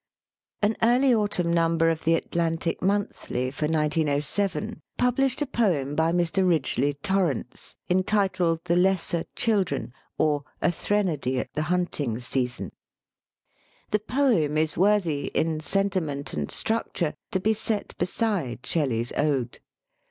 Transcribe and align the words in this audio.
An 0.63 0.75
early 0.81 1.13
autumn 1.13 1.53
number, 1.53 1.91
of 1.91 2.05
the 2.05 2.15
Atlantic 2.15 2.81
Monthly 2.81 3.51
for 3.51 3.65
1907 3.67 4.81
published 4.97 5.43
a 5.43 5.45
poem 5.45 5.93
by 5.93 6.11
Mr. 6.11 6.43
Ridgley 6.43 6.95
Torrence, 7.03 7.75
entitled 7.87 8.61
"The 8.65 8.75
Lesser 8.77 9.25
Chil 9.35 9.63
dren," 9.63 9.93
or" 10.17 10.43
A 10.59 10.71
Threnody 10.71 11.37
at 11.39 11.53
the 11.53 11.61
Hunting 11.69 12.19
Sea 12.19 12.47
son." 12.47 12.71
The 13.91 13.99
poem 13.99 14.57
is 14.57 14.75
worthy, 14.75 15.25
in 15.35 15.59
sentiment 15.59 16.33
and 16.33 16.49
structure, 16.49 17.13
to 17.29 17.39
be 17.39 17.53
set 17.53 17.95
beside 17.99 18.65
Shelley's 18.65 19.13
ode. 19.15 19.59